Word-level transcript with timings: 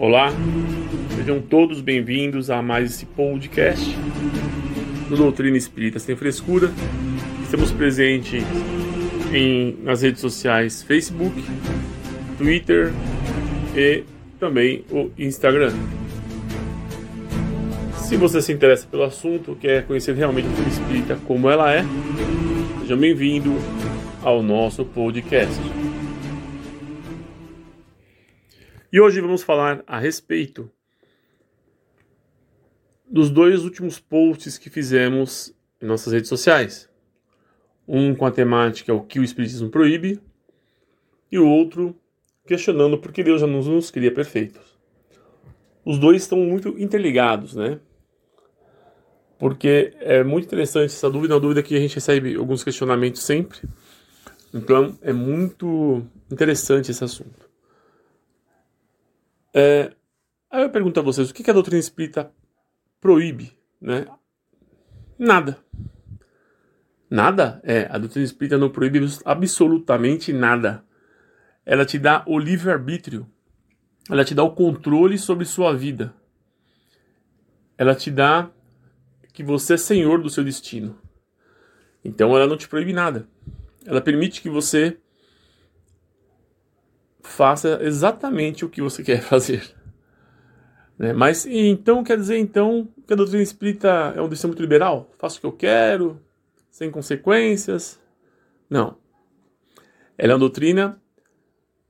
Olá, 0.00 0.32
sejam 1.16 1.40
todos 1.40 1.80
bem-vindos 1.80 2.50
a 2.50 2.62
mais 2.62 2.88
esse 2.88 3.04
podcast 3.04 3.84
do 5.08 5.16
Doutrina 5.16 5.56
Espírita 5.56 5.98
Sem 5.98 6.14
Frescura. 6.14 6.70
Estamos 7.42 7.72
presentes 7.72 8.44
em, 9.34 9.76
nas 9.82 10.02
redes 10.02 10.20
sociais 10.20 10.84
Facebook, 10.84 11.34
Twitter 12.38 12.92
e 13.74 14.04
também 14.38 14.84
o 14.88 15.10
Instagram. 15.18 15.72
Se 17.96 18.16
você 18.16 18.40
se 18.40 18.52
interessa 18.52 18.86
pelo 18.86 19.02
assunto, 19.02 19.56
quer 19.60 19.84
conhecer 19.84 20.14
realmente 20.14 20.44
a 20.44 20.48
doutrina 20.48 20.70
espírita 20.70 21.18
como 21.26 21.50
ela 21.50 21.74
é, 21.74 21.84
seja 22.82 22.96
bem-vindo 22.96 23.52
ao 24.22 24.44
nosso 24.44 24.84
podcast. 24.84 25.60
E 28.90 28.98
hoje 28.98 29.20
vamos 29.20 29.42
falar 29.42 29.84
a 29.86 29.98
respeito 29.98 30.70
dos 33.06 33.28
dois 33.28 33.62
últimos 33.62 33.98
posts 33.98 34.56
que 34.56 34.70
fizemos 34.70 35.54
em 35.80 35.84
nossas 35.84 36.10
redes 36.10 36.30
sociais. 36.30 36.88
Um 37.86 38.14
com 38.14 38.24
a 38.24 38.30
temática 38.30 38.94
o 38.94 39.04
que 39.04 39.20
o 39.20 39.24
Espiritismo 39.24 39.68
proíbe 39.68 40.18
e 41.30 41.38
o 41.38 41.46
outro 41.46 41.94
questionando 42.46 42.96
por 42.96 43.12
que 43.12 43.22
Deus 43.22 43.42
já 43.42 43.46
nos, 43.46 43.66
nos 43.66 43.90
cria 43.90 44.10
perfeitos. 44.10 44.78
Os 45.84 45.98
dois 45.98 46.22
estão 46.22 46.38
muito 46.38 46.70
interligados, 46.78 47.54
né? 47.54 47.78
Porque 49.38 49.92
é 50.00 50.24
muito 50.24 50.46
interessante 50.46 50.94
essa 50.94 51.10
dúvida, 51.10 51.34
uma 51.34 51.40
dúvida 51.40 51.62
que 51.62 51.76
a 51.76 51.80
gente 51.80 51.94
recebe 51.94 52.34
alguns 52.36 52.64
questionamentos 52.64 53.22
sempre. 53.22 53.60
Então 54.52 54.98
é 55.02 55.12
muito 55.12 56.02
interessante 56.30 56.90
esse 56.90 57.04
assunto. 57.04 57.47
É, 59.58 59.90
aí 60.48 60.62
eu 60.62 60.70
pergunto 60.70 61.00
a 61.00 61.02
vocês, 61.02 61.30
o 61.30 61.34
que 61.34 61.50
a 61.50 61.52
doutrina 61.52 61.80
espírita 61.80 62.32
proíbe? 63.00 63.58
Né? 63.80 64.06
Nada. 65.18 65.58
Nada? 67.10 67.60
É, 67.64 67.88
a 67.90 67.98
doutrina 67.98 68.24
espírita 68.24 68.56
não 68.56 68.70
proíbe 68.70 69.00
absolutamente 69.24 70.32
nada. 70.32 70.84
Ela 71.66 71.84
te 71.84 71.98
dá 71.98 72.22
o 72.24 72.38
livre-arbítrio. 72.38 73.28
Ela 74.08 74.24
te 74.24 74.32
dá 74.32 74.44
o 74.44 74.54
controle 74.54 75.18
sobre 75.18 75.44
sua 75.44 75.74
vida. 75.74 76.14
Ela 77.76 77.96
te 77.96 78.12
dá 78.12 78.48
que 79.32 79.42
você 79.42 79.74
é 79.74 79.76
senhor 79.76 80.22
do 80.22 80.30
seu 80.30 80.44
destino. 80.44 80.96
Então 82.04 82.36
ela 82.36 82.46
não 82.46 82.56
te 82.56 82.68
proíbe 82.68 82.92
nada. 82.92 83.28
Ela 83.84 84.00
permite 84.00 84.40
que 84.40 84.48
você 84.48 84.98
faça 87.28 87.78
exatamente 87.82 88.64
o 88.64 88.68
que 88.68 88.82
você 88.82 89.02
quer 89.02 89.20
fazer. 89.22 89.74
Né? 90.98 91.12
Mas 91.12 91.46
então 91.46 92.02
quer 92.02 92.16
dizer 92.16 92.38
então 92.38 92.88
que 93.06 93.12
a 93.12 93.16
doutrina 93.16 93.42
espírita 93.42 94.12
é 94.16 94.20
um 94.20 94.28
decisão 94.28 94.48
muito 94.48 94.60
liberal? 94.60 95.10
Faço 95.18 95.38
o 95.38 95.40
que 95.40 95.46
eu 95.46 95.52
quero, 95.52 96.20
sem 96.70 96.90
consequências? 96.90 98.00
Não. 98.68 98.96
Ela 100.16 100.32
é 100.32 100.34
uma 100.34 100.40
doutrina, 100.40 101.00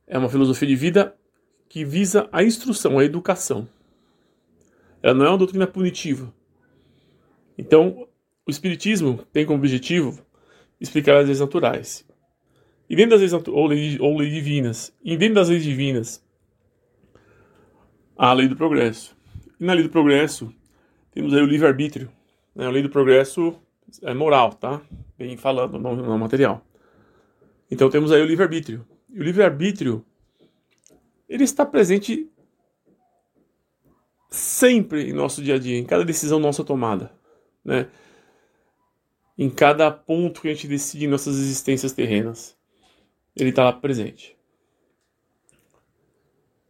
é 0.07 0.19
uma 0.19 0.29
filosofia 0.29 0.69
de 0.69 0.77
vida 0.77 1.17
que 1.69 1.85
visa 1.85 2.29
a 2.31 2.43
instrução, 2.43 2.99
a 2.99 3.05
educação. 3.05 3.69
Ela 5.03 5.15
não 5.15 5.27
é 5.27 5.29
uma 5.29 5.39
doutrina 5.39 5.67
punitiva. 5.67 6.33
Então, 7.57 8.07
o 8.47 8.51
Espiritismo 8.51 9.25
tem 9.33 9.45
como 9.45 9.59
objetivo 9.59 10.25
explicar 10.81 11.17
as 11.17 11.27
leis 11.27 11.41
naturais. 11.41 12.07
E 12.89 12.97
dentro 12.97 13.19
das 13.19 13.21
leis, 13.21 13.49
ou, 13.49 13.67
lei, 13.67 13.99
ou 14.01 14.17
leis 14.17 14.33
divinas, 14.33 14.95
e 15.05 15.17
dentro 15.17 15.35
das 15.35 15.51
leis 15.51 15.63
divinas, 15.63 16.25
há 18.17 18.31
a 18.31 18.33
lei 18.33 18.49
do 18.49 18.57
progresso. 18.57 19.15
E 19.61 19.65
na 19.65 19.75
lei 19.75 19.83
do 19.83 19.91
progresso, 19.91 20.53
temos 21.13 21.35
aí 21.35 21.43
o 21.43 21.47
livre-arbítrio. 21.47 22.11
Né? 22.55 22.67
A 22.67 22.71
lei 22.71 22.83
do 22.83 22.89
progresso 22.89 23.55
é 24.03 24.15
moral, 24.15 24.55
tá? 24.55 24.81
Bem 25.19 25.37
falando, 25.37 25.79
não, 25.79 25.97
não 25.97 26.19
material. 26.19 26.65
Então 27.71 27.91
temos 27.91 28.11
aí 28.11 28.23
o 28.23 28.27
livre-arbítrio. 28.27 28.87
E 29.11 29.21
o 29.21 29.23
livre-arbítrio, 29.23 30.03
ele 31.29 31.45
está 31.45 31.67
presente 31.67 32.31
sempre 34.31 35.11
em 35.11 35.13
nosso 35.13 35.43
dia 35.43 35.57
a 35.57 35.59
dia, 35.59 35.77
em 35.77 35.85
cada 35.85 36.05
decisão 36.05 36.39
nossa 36.39 36.65
tomada, 36.65 37.13
né? 37.63 37.89
Em 39.37 39.49
cada 39.51 39.91
ponto 39.91 40.41
que 40.41 40.49
a 40.49 40.55
gente 40.55 40.67
decide 40.67 41.05
em 41.05 41.09
nossas 41.09 41.37
existências 41.37 41.93
terrenas 41.93 42.58
ele 43.37 43.51
está 43.51 43.65
lá 43.65 43.73
presente. 43.73 44.37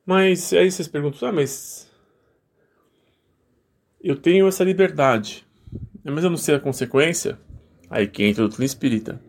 Mas 0.05 0.53
aí 0.53 0.71
vocês 0.71 0.89
perguntam, 0.89 1.29
ah, 1.29 1.33
mas 1.33 1.91
eu 4.01 4.17
tenho 4.17 4.49
essa 4.49 4.65
liberdade, 4.65 5.47
mas 6.03 6.25
eu 6.25 6.31
não 6.31 6.37
sei 6.37 6.55
a 6.55 6.61
consequência? 6.61 7.39
Aí 7.91 8.07
que 8.07 8.25
entra 8.25 8.43
o 8.43 8.47
doutrina 8.47 8.65
espírita. 8.65 9.21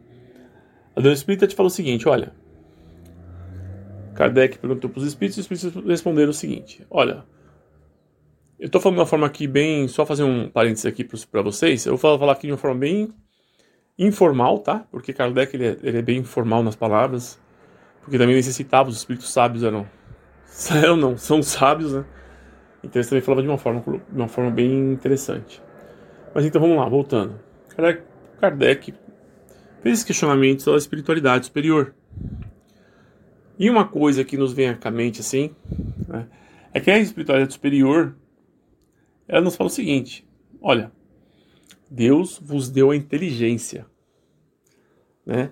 A 0.91 0.95
doutrina 0.95 1.13
espírita 1.13 1.47
te 1.47 1.55
fala 1.55 1.67
o 1.67 1.71
seguinte, 1.71 2.07
olha, 2.07 2.33
Kardec 4.15 4.57
perguntou 4.57 4.89
para 4.89 4.99
os 4.99 5.05
espíritos 5.05 5.37
e 5.37 5.41
os 5.41 5.45
espíritos 5.45 5.85
responderam 5.85 6.31
o 6.31 6.33
seguinte, 6.33 6.85
olha, 6.89 7.25
eu 8.59 8.65
estou 8.65 8.81
falando 8.81 8.97
de 8.97 8.99
uma 9.01 9.07
forma 9.07 9.25
aqui 9.25 9.47
bem, 9.47 9.87
só 9.87 10.05
fazer 10.05 10.23
um 10.23 10.49
parênteses 10.49 10.85
aqui 10.85 11.03
para 11.03 11.41
vocês, 11.41 11.85
eu 11.85 11.95
vou 11.95 12.17
falar 12.17 12.33
aqui 12.33 12.47
de 12.47 12.51
uma 12.51 12.57
forma 12.57 12.79
bem 12.79 13.13
informal, 13.99 14.59
tá? 14.59 14.85
Porque 14.89 15.11
Kardec 15.11 15.53
ele 15.53 15.67
é, 15.67 15.77
ele 15.83 15.97
é 15.97 16.01
bem 16.01 16.19
informal 16.19 16.63
nas 16.63 16.75
palavras, 16.75 17.39
porque 18.01 18.17
também 18.17 18.35
necessitava, 18.35 18.89
os 18.89 18.95
espíritos 18.97 19.31
sábios 19.31 19.63
eram, 19.63 19.85
não, 20.97 21.17
são 21.17 21.43
sábios, 21.43 21.93
né? 21.93 22.05
Então 22.81 23.01
ele 23.01 23.09
também 23.09 23.21
falava 23.21 23.41
de 23.41 23.47
uma 23.49 23.57
forma, 23.57 23.81
de 23.81 24.17
uma 24.17 24.29
forma 24.29 24.49
bem 24.49 24.93
interessante. 24.93 25.61
Mas 26.33 26.45
então 26.45 26.61
vamos 26.61 26.77
lá, 26.77 26.87
voltando. 26.87 27.39
Kardec, 28.39 28.93
fez 29.81 29.97
esse 29.99 30.05
questionamento 30.05 30.61
sobre 30.61 30.77
a 30.77 30.79
espiritualidade 30.79 31.47
superior. 31.47 31.93
E 33.57 33.69
uma 33.69 33.85
coisa 33.85 34.23
que 34.23 34.37
nos 34.37 34.53
vem 34.53 34.69
à 34.81 34.91
mente 34.91 35.19
assim, 35.19 35.53
né, 36.07 36.27
é 36.73 36.79
que 36.79 36.89
a 36.89 36.97
espiritualidade 36.97 37.53
superior, 37.53 38.15
ela 39.27 39.41
nos 39.41 39.57
fala 39.57 39.67
o 39.67 39.73
seguinte: 39.73 40.25
olha, 40.61 40.89
Deus 41.89 42.37
vos 42.39 42.69
deu 42.69 42.91
a 42.91 42.95
inteligência, 42.95 43.85
né? 45.25 45.51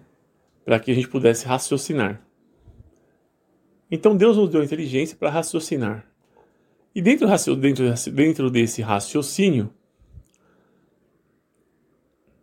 Para 0.64 0.80
que 0.80 0.92
a 0.92 0.94
gente 0.94 1.08
pudesse 1.08 1.46
raciocinar. 1.46 2.22
Então 3.90 4.16
Deus 4.16 4.38
nos 4.38 4.50
deu 4.50 4.62
a 4.62 4.66
inteligência 4.66 5.18
para 5.18 5.30
raciocinar. 5.30 6.06
E 6.94 7.02
dentro, 7.02 7.28
dentro, 7.58 7.86
dentro 8.12 8.50
desse 8.52 8.82
raciocínio, 8.82 9.74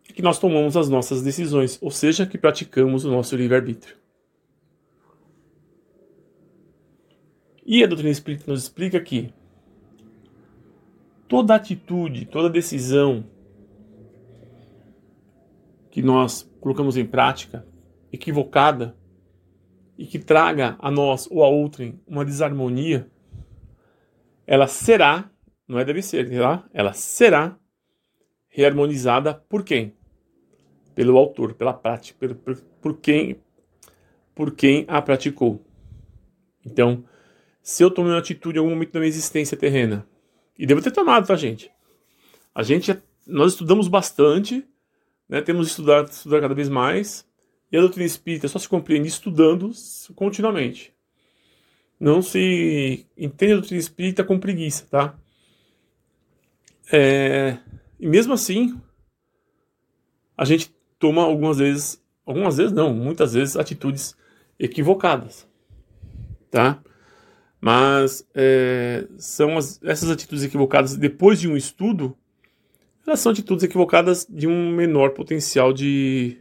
é 0.09 0.13
que 0.13 0.21
nós 0.21 0.39
tomamos 0.39 0.75
as 0.75 0.89
nossas 0.89 1.21
decisões, 1.21 1.77
ou 1.81 1.91
seja, 1.91 2.25
que 2.25 2.37
praticamos 2.37 3.05
o 3.05 3.11
nosso 3.11 3.35
livre-arbítrio. 3.35 3.95
E 7.65 7.83
a 7.83 7.87
doutrina 7.87 8.11
espírita 8.11 8.49
nos 8.49 8.63
explica 8.63 8.99
que 8.99 9.33
toda 11.27 11.55
atitude, 11.55 12.25
toda 12.25 12.49
decisão 12.49 13.25
que 15.95 16.01
nós 16.01 16.43
colocamos 16.59 16.97
em 16.97 17.05
prática, 17.05 17.65
equivocada, 18.11 18.97
e 19.97 20.05
que 20.05 20.19
traga 20.19 20.75
a 20.79 20.91
nós 20.91 21.25
ou 21.31 21.41
a 21.41 21.47
outrem 21.47 22.01
uma 22.05 22.25
desarmonia, 22.25 23.09
ela 24.45 24.67
será, 24.67 25.31
não 25.65 25.79
é 25.79 25.85
deve 25.85 26.01
ser, 26.01 26.29
tá? 26.37 26.67
ela 26.73 26.91
será 26.91 27.57
reharmonizada 28.49 29.35
por 29.47 29.63
quem? 29.63 29.93
Pelo 30.93 31.17
autor, 31.17 31.53
pela 31.53 31.73
prática, 31.73 32.19
por, 32.19 32.35
por, 32.35 32.61
por, 32.81 32.97
quem, 32.97 33.39
por 34.35 34.53
quem 34.53 34.83
a 34.89 35.01
praticou. 35.01 35.65
Então, 36.65 37.05
se 37.63 37.81
eu 37.81 37.89
tomei 37.89 38.11
uma 38.11 38.19
atitude 38.19 38.57
em 38.57 38.59
algum 38.59 38.71
momento 38.71 38.91
da 38.91 38.99
minha 38.99 39.07
existência 39.07 39.55
terrena, 39.55 40.05
e 40.59 40.65
devo 40.65 40.81
ter 40.81 40.91
tomado, 40.91 41.25
tá, 41.25 41.37
gente? 41.37 41.71
A 42.53 42.63
gente, 42.63 43.01
nós 43.25 43.53
estudamos 43.53 43.87
bastante, 43.87 44.67
né? 45.27 45.41
Temos 45.41 45.67
estudado 45.67 46.09
estudar 46.09 46.41
cada 46.41 46.53
vez 46.53 46.69
mais. 46.69 47.25
E 47.71 47.77
a 47.77 47.81
doutrina 47.81 48.05
espírita 48.05 48.47
só 48.47 48.59
se 48.59 48.69
compreende 48.69 49.07
estudando 49.07 49.71
continuamente. 50.15 50.93
Não 51.99 52.21
se 52.21 53.05
entende 53.17 53.53
a 53.53 53.55
doutrina 53.55 53.79
espírita 53.79 54.23
com 54.23 54.39
preguiça, 54.39 54.85
tá? 54.89 55.17
É, 56.91 57.57
e 57.99 58.07
mesmo 58.07 58.33
assim, 58.33 58.79
a 60.37 60.45
gente 60.45 60.73
toma 60.99 61.23
algumas 61.23 61.57
vezes, 61.57 62.03
algumas 62.25 62.57
vezes 62.57 62.71
não, 62.71 62.93
muitas 62.93 63.33
vezes 63.33 63.55
atitudes 63.55 64.15
equivocadas, 64.59 65.47
tá? 66.51 66.81
Mas 67.59 68.27
é, 68.35 69.07
são 69.17 69.57
as, 69.57 69.81
essas 69.83 70.09
atitudes 70.09 70.43
equivocadas 70.43 70.95
depois 70.95 71.39
de 71.39 71.49
um 71.49 71.57
estudo 71.57 72.15
elas 73.05 73.19
são 73.19 73.31
atitudes 73.31 73.63
equivocadas 73.63 74.25
de 74.29 74.47
um 74.47 74.71
menor 74.71 75.11
potencial 75.11 75.71
de, 75.71 76.37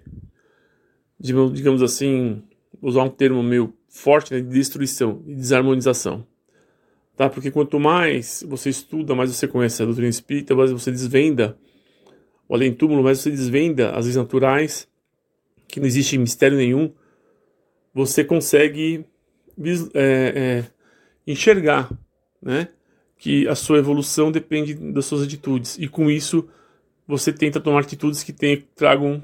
de 1.19 1.33
digamos 1.53 1.83
assim, 1.83 2.43
usar 2.81 3.03
um 3.03 3.11
termo 3.11 3.43
meio 3.43 3.75
forte, 3.89 4.33
né, 4.33 4.41
de 4.41 4.49
destruição 4.49 5.23
e 5.27 5.35
desarmonização. 5.35 6.27
tá? 7.17 7.29
Porque 7.29 7.51
quanto 7.51 7.79
mais 7.79 8.45
você 8.47 8.71
estuda, 8.71 9.15
mais 9.15 9.31
você 9.31 9.47
conhece 9.47 9.83
a 9.83 9.87
doutrina 9.87 10.09
espírita, 10.09 10.55
mais 10.55 10.73
você 10.73 10.91
desvenda 10.91 11.57
o 12.49 12.55
além-túmulo, 12.55 13.03
mais 13.03 13.21
você 13.21 13.31
desvenda 13.31 13.91
as 13.91 14.05
leis 14.05 14.17
naturais, 14.17 14.89
que 15.69 15.81
não 15.81 15.87
existe 15.87 16.19
mistério 16.19 16.57
nenhum, 16.57 16.93
você 17.93 18.25
consegue 18.25 19.05
é, 19.95 20.33
é, 20.35 20.65
enxergar, 21.27 21.91
né? 22.43 22.69
Que 23.25 23.49
a 23.49 23.55
sua 23.55 23.79
evolução 23.79 24.31
depende 24.31 24.75
das 24.75 25.07
suas 25.07 25.23
atitudes. 25.23 25.79
E 25.79 25.89
com 25.89 26.11
isso, 26.11 26.47
você 27.09 27.33
tenta 27.33 27.59
tomar 27.59 27.81
atitudes 27.81 28.23
que 28.23 28.35
tem, 28.35 28.61
tragam 28.75 29.19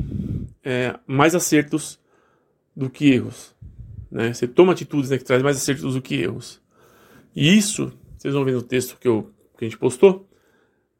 é, 0.64 0.98
mais 1.06 1.34
acertos 1.34 2.00
do 2.74 2.88
que 2.88 3.12
erros. 3.12 3.54
Né? 4.10 4.32
Você 4.32 4.48
toma 4.48 4.72
atitudes 4.72 5.10
né, 5.10 5.18
que 5.18 5.24
trazem 5.24 5.44
mais 5.44 5.58
acertos 5.58 5.92
do 5.92 6.00
que 6.00 6.14
erros. 6.14 6.62
E 7.36 7.54
isso, 7.54 7.92
vocês 8.16 8.32
vão 8.32 8.42
ver 8.42 8.54
no 8.54 8.62
texto 8.62 8.96
que, 8.98 9.06
eu, 9.06 9.30
que 9.58 9.66
a 9.66 9.68
gente 9.68 9.76
postou, 9.76 10.26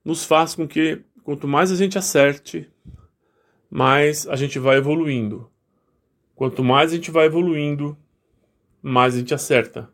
nos 0.05 0.23
faz 0.27 0.55
com 0.55 0.69
que 0.69 1.01
quanto 1.25 1.49
mais 1.49 1.73
a 1.73 1.77
gente 1.77 1.97
acerte, 1.97 2.69
mais 3.71 4.29
a 4.29 4.37
gente 4.37 4.59
vai 4.59 4.77
evoluindo. 4.77 5.51
Quanto 6.35 6.63
mais 6.63 6.93
a 6.93 6.97
gente 6.97 7.11
vai 7.11 7.25
evoluindo, 7.25 7.97
mais 8.83 9.15
a 9.15 9.19
gente 9.21 9.33
acerta. 9.33 9.89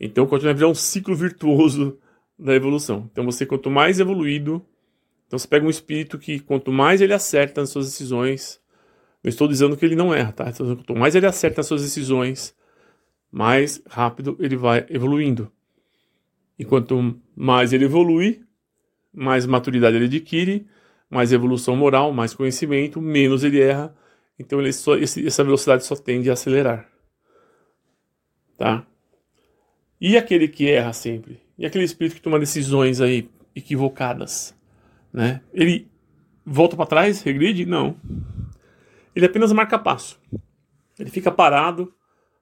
Então, 0.00 0.26
continua 0.26 0.52
a 0.52 0.54
virar 0.54 0.68
um 0.68 0.74
ciclo 0.74 1.14
virtuoso 1.14 1.98
da 2.40 2.54
evolução. 2.54 3.08
Então, 3.12 3.24
você, 3.24 3.44
quanto 3.44 3.70
mais 3.70 4.00
evoluído, 4.00 4.64
então 5.26 5.38
você 5.38 5.46
pega 5.46 5.64
um 5.64 5.70
espírito 5.70 6.18
que, 6.18 6.40
quanto 6.40 6.72
mais 6.72 7.00
ele 7.00 7.12
acerta 7.12 7.60
nas 7.60 7.70
suas 7.70 7.86
decisões, 7.86 8.60
não 9.22 9.28
estou 9.28 9.46
dizendo 9.46 9.76
que 9.76 9.84
ele 9.84 9.94
não 9.94 10.12
erra, 10.12 10.32
tá? 10.32 10.52
Quanto 10.52 10.96
mais 10.96 11.14
ele 11.14 11.26
acerta 11.26 11.58
nas 11.58 11.66
suas 11.66 11.82
decisões, 11.82 12.54
mais 13.30 13.82
rápido 13.88 14.36
ele 14.40 14.56
vai 14.56 14.86
evoluindo. 14.88 15.52
E 16.58 16.64
quanto 16.64 17.16
mais 17.36 17.72
ele 17.72 17.84
evolui, 17.84 18.42
mais 19.12 19.46
maturidade 19.46 19.96
ele 19.96 20.06
adquire, 20.06 20.66
mais 21.08 21.32
evolução 21.32 21.76
moral, 21.76 22.12
mais 22.12 22.34
conhecimento, 22.34 23.00
menos 23.00 23.44
ele 23.44 23.60
erra. 23.60 23.94
Então 24.38 24.60
ele 24.60 24.72
só, 24.72 24.96
esse, 24.96 25.26
essa 25.26 25.44
velocidade 25.44 25.84
só 25.84 25.94
tende 25.94 26.30
a 26.30 26.32
acelerar. 26.32 26.90
Tá? 28.56 28.86
E 30.00 30.16
aquele 30.16 30.48
que 30.48 30.70
erra 30.70 30.92
sempre? 30.92 31.40
E 31.58 31.66
aquele 31.66 31.84
espírito 31.84 32.14
que 32.14 32.22
toma 32.22 32.38
decisões 32.38 33.00
aí 33.00 33.28
equivocadas? 33.54 34.56
Né? 35.12 35.42
Ele 35.52 35.86
volta 36.44 36.76
para 36.76 36.86
trás, 36.86 37.22
regride? 37.22 37.66
Não. 37.66 37.96
Ele 39.14 39.26
apenas 39.26 39.52
marca 39.52 39.78
passo. 39.78 40.18
Ele 40.98 41.10
fica 41.10 41.30
parado 41.30 41.92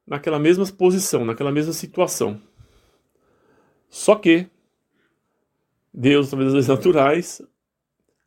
naquela 0.07 0.39
mesma 0.39 0.65
posição, 0.67 1.25
naquela 1.25 1.51
mesma 1.51 1.73
situação. 1.73 2.41
Só 3.89 4.15
que 4.15 4.47
Deus, 5.93 6.29
através 6.29 6.47
das 6.47 6.55
leis 6.55 6.69
naturais, 6.69 7.43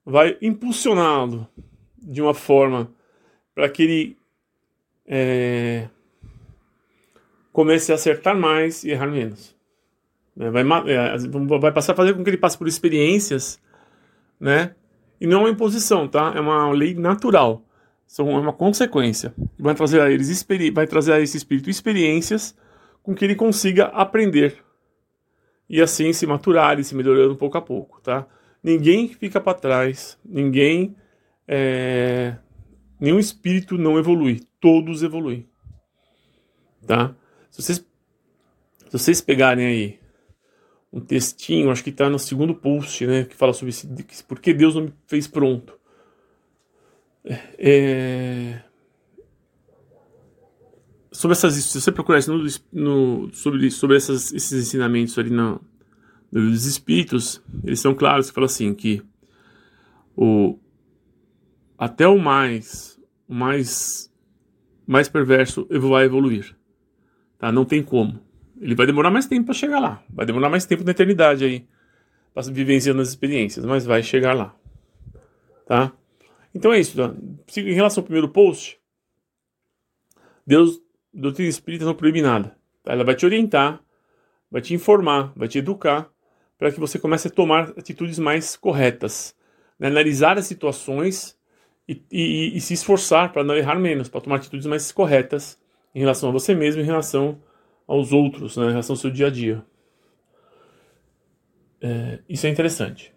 vai 0.06 0.38
impulsioná-lo 0.42 1.48
de 1.98 2.22
uma 2.22 2.34
forma 2.34 2.92
para 3.54 3.70
que 3.70 3.84
ele 3.84 4.18
é, 5.06 5.88
comece 7.52 7.92
a 7.92 7.96
acertar 7.96 8.36
mais 8.36 8.84
e 8.84 8.92
errar 8.92 9.08
menos. 9.08 9.56
Né? 10.36 10.50
Vai, 10.50 10.64
é, 10.88 11.18
vai 11.60 11.72
passar 11.72 11.94
a 11.94 11.96
fazer 11.96 12.14
com 12.14 12.24
que 12.24 12.30
ele 12.30 12.38
passe 12.38 12.58
por 12.58 12.68
experiências, 12.68 13.60
né? 14.40 14.76
E 15.20 15.28
não 15.28 15.40
é 15.40 15.42
uma 15.42 15.50
imposição, 15.50 16.08
tá? 16.08 16.34
É 16.36 16.40
uma 16.40 16.72
lei 16.72 16.96
natural. 16.96 17.64
É 18.18 18.22
uma 18.24 18.52
consequência. 18.52 19.34
Vai 19.58 19.76
trazer 19.76 20.02
a 20.02 20.12
eles 20.12 20.46
vai 20.74 20.88
trazer 20.88 21.14
a 21.14 21.20
esse 21.20 21.38
espírito 21.38 21.70
experiências 21.70 22.56
com 23.04 23.14
que 23.14 23.24
ele 23.24 23.36
consiga 23.36 23.86
aprender 23.86 24.58
e 25.70 25.82
assim 25.82 26.12
se 26.12 26.28
maturar 26.28 26.78
e 26.80 26.84
se 26.84 26.94
melhorando 26.94 27.36
pouco 27.38 27.58
a 27.58 27.62
pouco, 27.62 28.02
tá? 28.02 28.28
Ninguém 28.62 29.08
fica 29.08 29.40
para 29.40 29.58
trás, 29.58 30.20
ninguém 30.26 30.96
é, 31.48 32.36
nenhum 33.00 33.18
espírito 33.18 33.78
não 33.78 33.98
evolui, 33.98 34.42
todos 34.60 35.02
evoluem, 35.02 35.48
tá? 36.86 37.16
Se 37.52 37.62
vocês, 37.62 37.78
se 37.78 38.92
vocês 38.92 39.22
pegarem 39.22 39.66
aí 39.66 40.00
um 40.92 41.00
textinho, 41.00 41.70
acho 41.70 41.84
que 41.84 41.90
está 41.90 42.10
no 42.10 42.18
segundo 42.18 42.56
post, 42.56 43.06
né, 43.06 43.26
que 43.26 43.36
fala 43.36 43.54
sobre 43.54 43.70
esse, 43.70 43.88
por 44.28 44.40
que 44.40 44.54
Deus 44.54 44.76
não 44.76 44.86
me 44.86 44.94
fez 45.08 45.28
pronto. 45.28 45.80
É, 47.58 48.62
sobre 51.12 51.34
essas, 51.34 51.54
se 51.54 51.80
você 51.80 51.92
procurar 51.92 52.20
isso 52.20 52.34
no, 52.34 52.48
no, 52.72 53.34
sobre, 53.34 53.70
sobre 53.70 53.98
essas, 53.98 54.34
esses 54.34 54.68
ensinamentos 54.68 55.18
ali 55.20 55.30
no, 55.30 55.62
no 56.32 56.50
dos 56.50 56.66
Espíritos, 56.66 57.42
eles 57.64 57.80
são 57.80 57.94
claros 57.94 58.30
que 58.30 58.34
fala 58.34 58.46
assim 58.46 58.74
que 58.74 59.04
o 60.16 60.58
até 61.78 62.08
o 62.08 62.18
mais 62.18 63.00
o 63.28 63.34
mais 63.34 64.12
mais 64.88 65.10
perverso 65.10 65.68
vai 65.70 66.06
evoluir. 66.06 66.56
Tá? 67.42 67.52
Não 67.52 67.66
tem 67.66 67.82
como. 67.82 68.20
Ele 68.62 68.76
vai 68.76 68.86
demorar 68.86 69.10
mais 69.10 69.26
tempo 69.26 69.46
para 69.46 69.56
chegar 69.56 69.80
lá. 69.80 70.04
Vai 70.08 70.28
demorar 70.28 70.48
mais 70.48 70.64
tempo 70.64 70.84
na 70.84 70.92
eternidade 70.92 71.44
aí 71.44 71.68
vivenciando 72.52 73.02
as 73.02 73.10
experiências, 73.10 73.66
mas 73.66 73.84
vai 73.84 74.04
chegar 74.04 74.34
lá. 74.36 74.56
Tá? 75.66 75.92
Então 76.54 76.72
é 76.72 76.80
isso. 76.80 76.96
Tá? 76.96 77.16
Em 77.58 77.74
relação 77.74 78.02
ao 78.02 78.06
primeiro 78.06 78.30
post, 78.30 78.80
Deus, 80.46 80.80
doutrina 81.12 81.50
espírita 81.50 81.84
não 81.84 81.96
proíbe 81.96 82.22
nada. 82.22 82.56
Tá? 82.84 82.94
Ela 82.94 83.04
vai 83.04 83.16
te 83.16 83.26
orientar, 83.26 83.82
vai 84.52 84.62
te 84.62 84.76
informar, 84.76 85.34
vai 85.36 85.48
te 85.48 85.58
educar 85.58 86.12
para 86.60 86.72
que 86.72 86.80
você 86.80 87.00
comece 87.00 87.28
a 87.28 87.32
tomar 87.32 87.72
atitudes 87.76 88.20
mais 88.20 88.56
corretas, 88.56 89.36
né? 89.80 89.88
analisar 89.88 90.38
as 90.38 90.46
situações 90.46 91.36
e, 91.90 92.00
e, 92.12 92.56
e 92.56 92.62
se 92.62 92.76
esforçar 92.76 93.34
para 93.34 93.44
não 93.44 93.58
errar 93.58 93.80
menos, 93.80 94.08
para 94.08 94.22
tomar 94.22 94.36
atitudes 94.36 94.68
mais 94.68 94.92
corretas 94.92 95.60
em 95.94 96.00
relação 96.00 96.30
a 96.30 96.32
você 96.32 96.56
mesmo, 96.56 96.82
em 96.82 96.86
relação 96.86 97.42
aos 97.88 98.12
outros, 98.12 98.58
né, 98.58 98.66
em 98.66 98.72
relação 98.72 98.94
ao 98.94 99.00
seu 99.00 99.12
dia 99.12 99.28
a 99.28 99.30
dia. 99.30 99.66
É, 101.82 102.20
isso 102.30 102.46
é 102.46 102.50
interessante. 102.50 103.14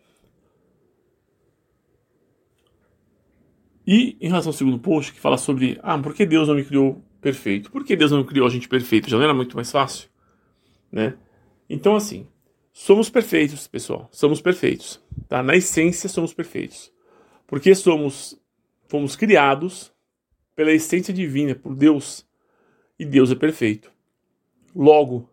E 3.87 4.17
em 4.21 4.29
relação 4.29 4.51
ao 4.51 4.57
segundo 4.57 4.79
post, 4.79 5.13
que 5.13 5.21
fala 5.21 5.37
sobre 5.37 5.79
ah, 5.83 5.99
por 5.99 6.15
que 6.15 6.25
Deus 6.25 6.49
não 6.49 6.55
me 6.55 6.65
criou 6.65 7.05
perfeito? 7.21 7.71
Por 7.71 7.85
que 7.85 7.95
Deus 7.95 8.11
não 8.11 8.25
criou 8.25 8.47
a 8.47 8.51
gente 8.51 8.69
perfeito? 8.69 9.11
Já 9.11 9.17
não 9.17 9.25
era 9.25 9.35
muito 9.35 9.55
mais 9.55 9.71
fácil? 9.71 10.09
Né? 10.91 11.17
Então, 11.69 11.95
assim, 11.95 12.27
somos 12.73 13.11
perfeitos, 13.11 13.67
pessoal. 13.67 14.09
Somos 14.11 14.41
perfeitos. 14.41 15.03
Tá? 15.29 15.43
Na 15.43 15.55
essência, 15.55 16.09
somos 16.09 16.33
perfeitos. 16.33 16.91
Porque 17.47 17.75
somos, 17.75 18.41
fomos 18.89 19.17
criados 19.17 19.93
pela 20.57 20.73
essência 20.73 21.13
divina, 21.13 21.55
por 21.55 21.75
Deus 21.75 22.27
e 22.99 23.05
Deus 23.05 23.31
é 23.31 23.35
perfeito. 23.35 23.91
Logo, 24.75 25.29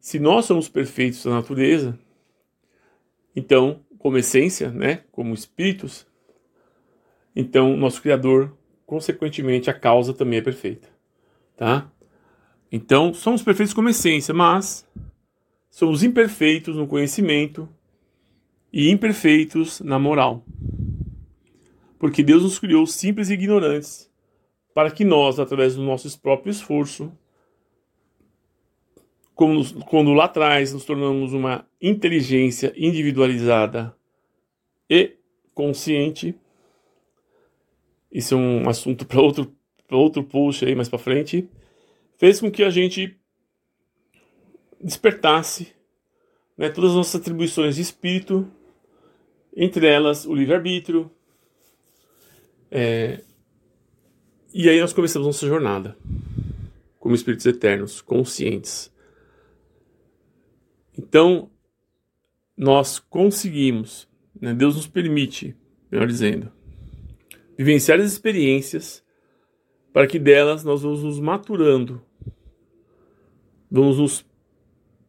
se 0.00 0.18
nós 0.18 0.44
somos 0.44 0.68
perfeitos 0.68 1.24
na 1.24 1.32
natureza, 1.32 1.98
então, 3.34 3.80
como 3.98 4.16
essência, 4.18 4.70
né, 4.70 5.02
como 5.10 5.34
espíritos, 5.34 6.06
então 7.34 7.76
nosso 7.76 8.00
Criador, 8.00 8.56
consequentemente, 8.86 9.68
a 9.68 9.74
causa 9.74 10.14
também 10.14 10.38
é 10.38 10.42
perfeita, 10.42 10.88
tá? 11.56 11.90
Então, 12.70 13.12
somos 13.12 13.42
perfeitos 13.42 13.74
como 13.74 13.88
essência, 13.88 14.32
mas 14.32 14.88
somos 15.70 16.02
imperfeitos 16.02 16.76
no 16.76 16.86
conhecimento 16.86 17.68
e 18.72 18.90
imperfeitos 18.90 19.80
na 19.80 19.98
moral. 19.98 20.44
Porque 21.98 22.22
Deus 22.22 22.42
nos 22.42 22.58
criou 22.58 22.86
simples 22.86 23.30
e 23.30 23.34
ignorantes 23.34 24.10
para 24.76 24.90
que 24.90 25.06
nós, 25.06 25.40
através 25.40 25.74
do 25.74 25.82
nosso 25.82 26.20
próprio 26.20 26.50
esforço, 26.50 27.10
quando, 29.34 29.82
quando 29.86 30.12
lá 30.12 30.26
atrás 30.26 30.74
nos 30.74 30.84
tornamos 30.84 31.32
uma 31.32 31.66
inteligência 31.80 32.74
individualizada 32.76 33.96
e 34.90 35.16
consciente, 35.54 36.34
isso 38.12 38.34
é 38.34 38.36
um 38.36 38.68
assunto 38.68 39.06
para 39.06 39.18
outro, 39.18 39.50
outro 39.90 40.22
post 40.22 40.66
aí 40.66 40.74
mais 40.74 40.90
para 40.90 40.98
frente, 40.98 41.48
fez 42.18 42.38
com 42.38 42.50
que 42.50 42.62
a 42.62 42.68
gente 42.68 43.18
despertasse 44.78 45.72
né, 46.54 46.68
todas 46.68 46.90
as 46.90 46.96
nossas 46.96 47.18
atribuições 47.18 47.76
de 47.76 47.80
espírito, 47.80 48.46
entre 49.56 49.86
elas 49.86 50.26
o 50.26 50.34
livre-arbítrio, 50.34 51.10
é, 52.70 53.22
e 54.58 54.70
aí 54.70 54.80
nós 54.80 54.94
começamos 54.94 55.26
nossa 55.26 55.46
jornada 55.46 55.94
como 56.98 57.14
espíritos 57.14 57.44
eternos, 57.44 58.00
conscientes. 58.00 58.90
Então, 60.98 61.50
nós 62.56 62.98
conseguimos, 62.98 64.08
né, 64.40 64.54
Deus 64.54 64.76
nos 64.76 64.86
permite, 64.86 65.54
melhor 65.92 66.06
dizendo, 66.06 66.50
vivenciar 67.54 68.00
as 68.00 68.10
experiências 68.10 69.04
para 69.92 70.06
que 70.06 70.18
delas 70.18 70.64
nós 70.64 70.80
vamos 70.80 71.02
nos 71.02 71.20
maturando, 71.20 72.00
vamos 73.70 73.98
nos 73.98 74.24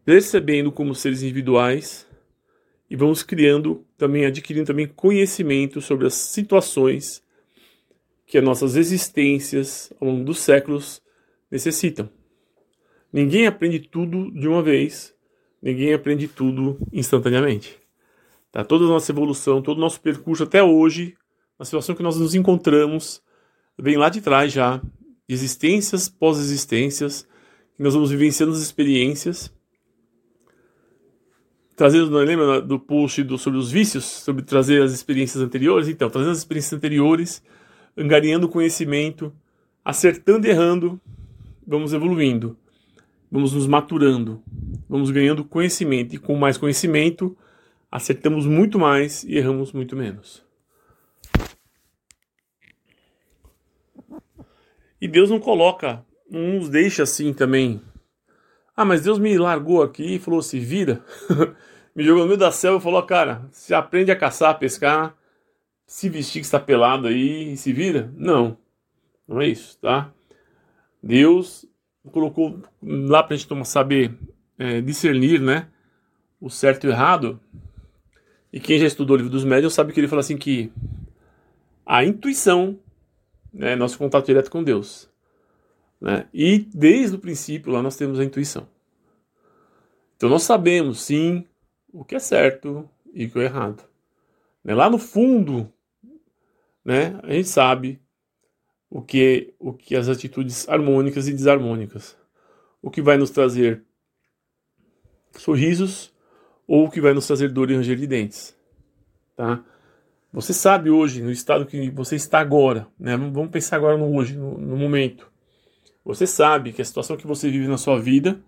percebendo 0.03 0.73
como 0.73 0.93
seres 0.93 1.23
individuais 1.23 2.05
e 2.89 2.97
vamos 2.97 3.23
criando 3.23 3.85
também, 3.97 4.25
adquirindo 4.25 4.67
também 4.67 4.87
conhecimento 4.87 5.79
sobre 5.79 6.05
as 6.05 6.15
situações 6.15 7.25
que 8.27 8.37
as 8.37 8.43
nossas 8.43 8.75
existências 8.75 9.91
ao 9.99 10.09
longo 10.09 10.25
dos 10.25 10.39
séculos 10.39 11.01
necessitam. 11.49 12.09
Ninguém 13.11 13.47
aprende 13.47 13.79
tudo 13.79 14.29
de 14.31 14.47
uma 14.49 14.61
vez, 14.61 15.15
ninguém 15.61 15.93
aprende 15.93 16.27
tudo 16.27 16.77
instantaneamente. 16.91 17.79
Tá? 18.51 18.65
Toda 18.65 18.83
a 18.83 18.89
nossa 18.89 19.11
evolução, 19.11 19.61
todo 19.61 19.77
o 19.77 19.81
nosso 19.81 20.01
percurso 20.01 20.43
até 20.43 20.61
hoje, 20.61 21.15
na 21.57 21.63
situação 21.63 21.95
que 21.95 22.03
nós 22.03 22.17
nos 22.17 22.35
encontramos, 22.35 23.21
vem 23.79 23.95
lá 23.95 24.09
de 24.09 24.19
trás 24.19 24.51
já, 24.51 24.81
existências 25.27 26.09
pós-existências, 26.09 27.25
que 27.77 27.83
nós 27.83 27.93
vamos 27.93 28.11
vivenciando 28.11 28.53
as 28.53 28.59
experiências. 28.59 29.53
Trazendo, 31.77 32.17
lembra 32.17 32.61
do 32.61 32.77
post 32.77 33.23
do, 33.23 33.37
sobre 33.37 33.59
os 33.59 33.71
vícios, 33.71 34.03
sobre 34.03 34.43
trazer 34.43 34.81
as 34.81 34.91
experiências 34.91 35.41
anteriores? 35.41 35.87
Então, 35.87 36.09
trazendo 36.09 36.31
as 36.31 36.39
experiências 36.39 36.73
anteriores, 36.73 37.41
angariando 37.97 38.47
conhecimento, 38.47 39.33
acertando 39.83 40.45
e 40.45 40.49
errando, 40.49 41.01
vamos 41.65 41.93
evoluindo, 41.93 42.57
vamos 43.31 43.53
nos 43.53 43.67
maturando, 43.67 44.41
vamos 44.87 45.09
ganhando 45.09 45.43
conhecimento 45.43 46.15
e 46.15 46.19
com 46.19 46.35
mais 46.35 46.57
conhecimento 46.57 47.35
acertamos 47.91 48.45
muito 48.45 48.77
mais 48.77 49.23
e 49.23 49.37
erramos 49.37 49.71
muito 49.71 49.95
menos. 49.95 50.45
E 54.99 55.07
Deus 55.07 55.29
não 55.29 55.39
coloca, 55.39 56.03
não 56.29 56.55
nos 56.55 56.69
deixa 56.69 57.03
assim 57.03 57.33
também. 57.33 57.81
Ah, 58.75 58.85
mas 58.85 59.01
Deus 59.01 59.19
me 59.19 59.37
largou 59.37 59.81
aqui 59.81 60.15
e 60.15 60.19
falou: 60.19 60.41
se 60.41 60.59
vira. 60.59 61.03
me 61.95 62.03
jogou 62.03 62.23
no 62.23 62.27
meio 62.27 62.39
da 62.39 62.51
selva 62.51 62.79
e 62.79 62.83
falou: 62.83 63.01
cara, 63.03 63.47
se 63.51 63.73
aprende 63.73 64.11
a 64.11 64.15
caçar, 64.15 64.51
a 64.51 64.53
pescar, 64.55 65.15
se 65.87 66.09
vestir 66.09 66.41
que 66.41 66.45
está 66.45 66.59
pelado 66.59 67.07
aí 67.07 67.53
e 67.53 67.57
se 67.57 67.71
vira. 67.71 68.13
Não, 68.17 68.57
não 69.25 69.41
é 69.41 69.47
isso, 69.47 69.79
tá? 69.79 70.13
Deus 71.01 71.65
colocou 72.11 72.61
lá 72.81 73.23
para 73.23 73.35
a 73.35 73.37
gente 73.37 73.65
saber 73.65 74.13
é, 74.59 74.81
discernir, 74.81 75.41
né? 75.41 75.69
O 76.39 76.49
certo 76.49 76.83
e 76.83 76.87
o 76.89 76.91
errado. 76.91 77.39
E 78.51 78.59
quem 78.59 78.77
já 78.77 78.85
estudou 78.85 79.15
o 79.15 79.17
livro 79.17 79.31
dos 79.31 79.45
médiuns 79.45 79.73
sabe 79.73 79.93
que 79.93 79.99
ele 79.99 80.07
fala 80.07 80.19
assim 80.19 80.37
que 80.37 80.71
a 81.85 82.03
intuição 82.03 82.77
é 83.57 83.75
nosso 83.75 83.97
contato 83.97 84.25
direto 84.25 84.51
com 84.51 84.63
Deus. 84.63 85.09
Né? 85.99 86.27
E 86.33 86.59
desde 86.59 87.15
o 87.15 87.19
princípio 87.19 87.71
lá 87.71 87.81
nós 87.81 87.95
temos 87.95 88.19
a 88.19 88.23
intuição. 88.23 88.67
Então 90.15 90.29
nós 90.29 90.43
sabemos 90.43 91.01
sim 91.01 91.45
o 91.91 92.03
que 92.03 92.15
é 92.15 92.19
certo 92.19 92.89
e 93.13 93.25
o 93.25 93.31
que 93.31 93.39
é 93.39 93.43
errado. 93.43 93.83
Né? 94.63 94.75
Lá 94.75 94.89
no 94.89 94.97
fundo, 94.97 95.71
né, 96.87 97.19
a 97.21 97.33
gente 97.33 97.49
sabe 97.49 98.01
o 98.89 99.01
que 99.01 99.53
o 99.59 99.73
que 99.73 99.93
as 99.93 100.07
atitudes 100.07 100.69
harmônicas 100.69 101.27
e 101.27 101.33
desarmônicas, 101.33 102.17
o 102.81 102.89
que 102.89 103.01
vai 103.01 103.17
nos 103.17 103.29
trazer 103.29 103.83
sorrisos 105.37 106.13
ou 106.65 106.85
o 106.85 106.89
que 106.89 107.01
vai 107.01 107.13
nos 107.13 107.27
trazer 107.27 107.51
dor 107.51 107.69
e 107.69 107.75
ranger 107.75 107.97
de 107.97 108.07
dentes, 108.07 108.57
tá? 109.35 109.61
Você 110.31 110.53
sabe 110.53 110.89
hoje, 110.89 111.21
no 111.21 111.29
estado 111.29 111.65
que 111.65 111.89
você 111.89 112.15
está 112.15 112.39
agora, 112.39 112.87
né? 112.97 113.17
Vamos 113.17 113.49
pensar 113.49 113.75
agora 113.75 113.97
no 113.97 114.15
hoje, 114.15 114.37
no, 114.37 114.57
no 114.57 114.77
momento. 114.77 115.29
Você 116.05 116.25
sabe 116.25 116.71
que 116.71 116.81
a 116.81 116.85
situação 116.85 117.17
que 117.17 117.27
você 117.27 117.49
vive 117.49 117.67
na 117.67 117.77
sua 117.77 117.99
vida 117.99 118.41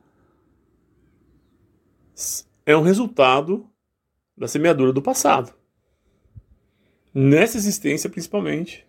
é 2.65 2.77
um 2.77 2.83
resultado 2.83 3.69
da 4.37 4.47
semeadura 4.47 4.93
do 4.93 5.01
passado. 5.01 5.58
Nessa 7.13 7.57
existência, 7.57 8.09
principalmente, 8.09 8.85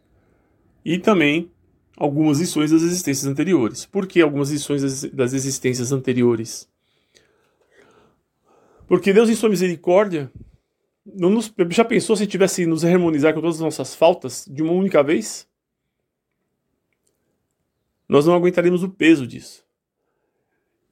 e 0.84 0.98
também 0.98 1.50
algumas 1.96 2.40
lições 2.40 2.70
das 2.70 2.82
existências 2.82 3.26
anteriores. 3.26 3.84
Por 3.84 4.06
que 4.06 4.20
algumas 4.20 4.50
lições 4.50 5.02
das 5.10 5.32
existências 5.32 5.92
anteriores? 5.92 6.68
Porque 8.86 9.12
Deus, 9.12 9.28
em 9.28 9.34
sua 9.34 9.48
misericórdia, 9.48 10.32
nos, 11.04 11.52
já 11.70 11.84
pensou 11.84 12.16
se 12.16 12.26
tivesse 12.26 12.66
nos 12.66 12.84
harmonizar 12.84 13.34
com 13.34 13.40
todas 13.40 13.56
as 13.56 13.62
nossas 13.62 13.94
faltas 13.94 14.46
de 14.50 14.62
uma 14.62 14.72
única 14.72 15.02
vez? 15.02 15.46
Nós 18.08 18.26
não 18.26 18.34
aguentaríamos 18.34 18.82
o 18.82 18.88
peso 18.88 19.26
disso. 19.26 19.64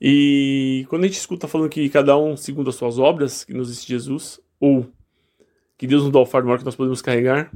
E 0.00 0.86
quando 0.88 1.04
a 1.04 1.06
gente 1.08 1.18
escuta 1.18 1.48
falando 1.48 1.70
que 1.70 1.88
cada 1.88 2.16
um 2.16 2.36
segundo 2.36 2.70
as 2.70 2.76
suas 2.76 2.98
obras, 2.98 3.44
que 3.44 3.52
nos 3.52 3.68
existe 3.68 3.88
Jesus, 3.88 4.38
ou 4.60 4.86
que 5.78 5.86
Deus 5.86 6.02
nos 6.02 6.12
dá 6.12 6.18
o 6.18 6.26
fardo 6.26 6.46
maior 6.48 6.58
que 6.58 6.64
nós 6.64 6.76
podemos 6.76 7.00
carregar, 7.00 7.50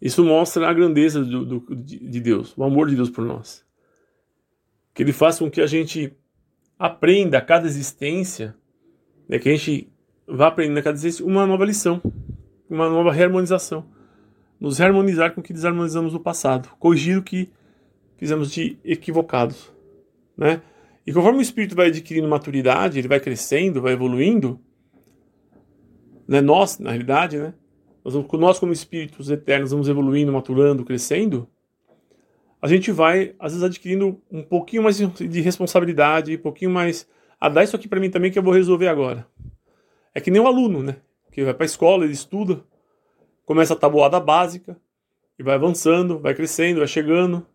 isso 0.00 0.24
mostra 0.24 0.68
a 0.68 0.72
grandeza 0.72 1.22
do, 1.22 1.44
do, 1.44 1.76
de 1.76 2.20
Deus, 2.20 2.56
o 2.56 2.64
amor 2.64 2.88
de 2.88 2.96
Deus 2.96 3.10
por 3.10 3.24
nós. 3.24 3.66
Que 4.94 5.02
Ele 5.02 5.12
faça 5.12 5.44
com 5.44 5.50
que 5.50 5.60
a 5.60 5.66
gente 5.66 6.12
aprenda 6.78 7.38
a 7.38 7.40
cada 7.42 7.66
existência, 7.66 8.56
né, 9.28 9.38
que 9.38 9.48
a 9.48 9.52
gente 9.52 9.92
vá 10.26 10.46
aprendendo 10.46 10.78
a 10.78 10.82
cada 10.82 10.96
existência 10.96 11.26
uma 11.26 11.46
nova 11.46 11.64
lição, 11.64 12.00
uma 12.70 12.88
nova 12.88 13.12
reharmonização. 13.12 13.84
Nos 14.58 14.78
reharmonizar 14.78 15.34
com 15.34 15.40
o 15.40 15.44
que 15.44 15.52
desarmonizamos 15.52 16.14
no 16.14 16.20
passado, 16.20 16.68
corrigir 16.78 17.18
o 17.18 17.22
que 17.22 17.50
fizemos 18.16 18.50
de 18.50 18.78
equivocados. 18.84 19.72
Né? 20.36 20.62
E 21.06 21.12
conforme 21.12 21.38
o 21.38 21.42
espírito 21.42 21.76
vai 21.76 21.88
adquirindo 21.88 22.26
maturidade, 22.28 22.98
ele 22.98 23.06
vai 23.06 23.20
crescendo, 23.20 23.82
vai 23.82 23.92
evoluindo, 23.92 24.60
né? 26.28 26.40
nós, 26.40 26.78
na 26.78 26.90
realidade, 26.90 27.38
né? 27.38 27.54
nós, 28.04 28.14
nós 28.14 28.58
como 28.58 28.72
espíritos 28.72 29.30
eternos 29.30 29.70
vamos 29.70 29.88
evoluindo, 29.88 30.32
maturando, 30.32 30.84
crescendo, 30.84 31.48
a 32.60 32.68
gente 32.68 32.92
vai, 32.92 33.34
às 33.38 33.52
vezes, 33.52 33.64
adquirindo 33.64 34.20
um 34.30 34.42
pouquinho 34.42 34.82
mais 34.82 34.98
de 34.98 35.40
responsabilidade, 35.40 36.36
um 36.36 36.40
pouquinho 36.40 36.70
mais. 36.70 37.08
Ah, 37.40 37.48
dá 37.48 37.62
isso 37.62 37.76
aqui 37.76 37.86
para 37.86 38.00
mim 38.00 38.10
também 38.10 38.30
que 38.30 38.38
eu 38.38 38.42
vou 38.42 38.52
resolver 38.52 38.88
agora. 38.88 39.26
É 40.12 40.20
que 40.20 40.30
nem 40.30 40.40
o 40.40 40.44
um 40.44 40.48
aluno, 40.48 40.82
né? 40.82 40.96
Que 41.30 41.44
vai 41.44 41.54
para 41.54 41.64
a 41.64 41.66
escola, 41.66 42.04
ele 42.04 42.12
estuda, 42.12 42.64
começa 43.44 43.74
a 43.74 43.76
tabuada 43.76 44.18
básica, 44.18 44.76
e 45.38 45.42
vai 45.42 45.54
avançando, 45.54 46.18
vai 46.18 46.34
crescendo, 46.34 46.78
vai 46.78 46.88
chegando. 46.88 47.46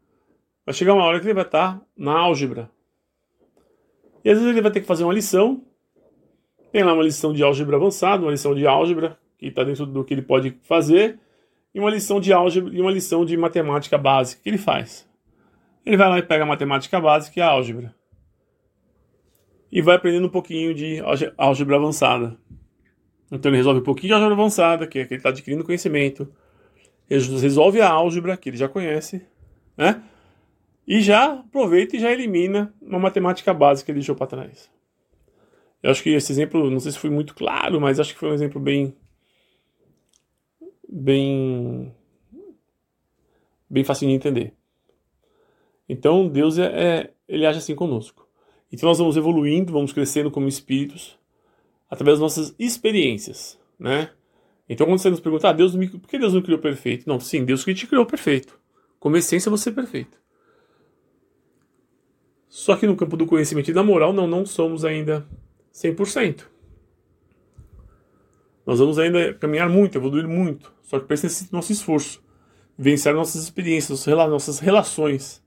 Vai 0.65 0.74
chegar 0.74 0.94
uma 0.94 1.03
hora 1.03 1.20
que 1.20 1.25
ele 1.25 1.34
vai 1.34 1.44
estar 1.44 1.80
tá 1.80 1.86
na 1.98 2.18
álgebra. 2.18 2.72
E 4.24 4.30
às 4.30 4.38
vezes 4.38 4.50
ele 4.50 4.62
vai 4.62 4.72
ter 4.72 4.80
que 4.80 4.88
fazer 4.88 5.03
uma 5.03 5.13
lição. 5.13 5.65
Tem 6.74 6.84
lá 6.84 6.92
uma 6.92 7.03
lição 7.03 7.32
de 7.32 7.44
álgebra 7.44 7.75
avançada, 7.75 8.24
uma 8.24 8.32
lição 8.32 8.56
de 8.56 8.65
álgebra, 8.65 9.15
que 9.38 9.46
está 9.46 9.63
dentro 9.63 9.86
do 9.86 10.03
que 10.03 10.12
ele 10.12 10.24
pode 10.24 10.58
fazer 10.63 11.20
e 11.72 11.80
uma 11.80 11.92
lição 11.92 12.20
de 12.20 12.34
álgebra 12.34 12.74
e 12.74 12.82
uma 12.82 12.89
lição 12.89 13.24
de 13.24 13.38
matemática 13.38 13.96
básica. 13.96 14.42
Que 14.42 14.50
ele 14.50 14.58
faz? 14.58 15.08
Ele 15.86 15.96
vai 15.96 16.10
lá 16.10 16.18
e 16.18 16.24
pega 16.24 16.42
a 16.44 16.48
matemática 16.48 17.00
básica 17.00 17.39
e 17.39 17.44
a 17.44 17.48
álgebra. 17.48 17.94
E 19.72 19.84
vai 19.84 19.98
aprendendo 19.98 20.25
um 20.25 20.32
pouquinho 20.32 20.74
de 20.74 21.00
álgebra 21.38 21.75
avançada. 21.75 22.39
Então 23.32 23.51
ele 23.51 23.58
resolve 23.58 23.80
um 23.80 23.84
pouquinho 23.84 24.08
de 24.08 24.13
álgebra 24.15 24.34
avançada, 24.34 24.88
que 24.88 24.98
é 24.98 25.06
que 25.06 25.13
ele 25.13 25.20
está 25.20 25.30
adquirindo 25.30 25.63
conhecimento. 25.63 26.27
Ele 27.08 27.24
resolve 27.39 27.82
a 27.82 27.89
álgebra, 27.92 28.36
que 28.36 28.50
ele 28.50 28.58
já 28.58 28.68
conhece, 28.68 29.24
né? 29.77 30.01
E 30.88 31.01
já 31.01 31.34
aproveita 31.34 31.96
e 31.96 32.00
já 32.00 32.12
elimina 32.12 32.74
uma 32.82 32.98
matemática 32.98 33.53
básica 33.53 33.86
que 33.86 33.92
ele 33.92 34.00
deixou 34.00 34.15
para 34.15 34.25
trás. 34.25 34.73
Eu 35.84 35.92
acho 35.92 36.02
que 36.02 36.12
esse 36.12 36.32
exemplo, 36.32 36.72
não 36.72 36.80
sei 36.80 36.94
se 36.94 36.98
foi 36.98 37.10
muito 37.10 37.36
claro, 37.36 37.80
mas 37.82 38.00
acho 38.00 38.13
que 38.13 38.20
foi 38.20 38.30
um 38.30 38.34
exemplo 38.34 38.60
bem 38.60 38.96
bem 40.88 41.94
bem 43.70 43.84
fácil 43.84 44.08
de 44.08 44.13
entender. 44.13 44.54
Então 45.90 46.30
Deus 46.30 46.58
é, 46.58 46.66
é, 46.68 47.13
ele 47.28 47.46
age 47.46 47.58
assim 47.58 47.75
conosco. 47.75 48.25
Então 48.72 48.88
nós 48.88 48.98
vamos 48.98 49.18
evoluindo, 49.18 49.74
vamos 49.74 49.92
crescendo 49.92 50.32
como 50.32 50.48
espíritos 50.48 51.20
através 51.90 52.18
das 52.18 52.22
nossas 52.22 52.56
experiências, 52.58 53.60
né? 53.78 54.10
Então 54.70 54.88
quando 54.88 55.00
você 55.00 55.10
nos 55.10 55.20
pergunta, 55.20 55.50
ah, 55.50 55.54
Deus 55.54 55.75
me, 55.75 55.90
por 55.90 56.08
que 56.08 56.18
Deus 56.18 56.34
não 56.34 56.42
criou 56.42 56.60
perfeito? 56.60 57.08
Não, 57.10 57.20
sim, 57.20 57.44
Deus 57.44 57.62
que 57.66 57.74
te 57.74 57.88
criou 57.88 58.06
perfeito. 58.06 58.58
Como 59.00 59.18
essência 59.18 59.52
você 59.52 59.68
é 59.68 59.74
perfeito. 59.74 60.18
Só 62.48 62.78
que 62.78 62.88
no 62.88 62.96
campo 62.96 63.18
do 63.18 63.25
conhecimento 63.25 63.70
e 63.70 63.74
da 63.74 63.84
moral, 63.84 64.13
não, 64.13 64.25
não 64.25 64.46
somos 64.46 64.86
ainda 64.86 65.28
100%. 65.74 66.44
Nós 68.65 68.80
vamos 68.80 68.98
ainda 68.98 69.34
caminhar 69.34 69.68
muito, 69.70 69.98
evoluir 69.98 70.27
muito. 70.27 70.74
Só 70.84 71.00
que 71.00 71.06
esse 71.13 71.51
nosso 71.51 71.72
esforço. 71.72 72.24
Vencer 72.77 73.13
nossas 73.13 73.44
experiências, 73.44 74.06
nossas 74.06 74.60
relações 74.60 75.44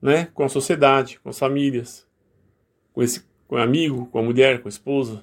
né? 0.00 0.26
com 0.34 0.44
a 0.44 0.48
sociedade, 0.48 1.18
com 1.20 1.30
as 1.30 1.38
famílias, 1.38 2.06
com 2.92 3.02
esse 3.02 3.24
com 3.46 3.56
o 3.56 3.58
amigo, 3.58 4.06
com 4.06 4.18
a 4.18 4.22
mulher, 4.22 4.60
com 4.60 4.68
a 4.68 4.70
esposa. 4.70 5.22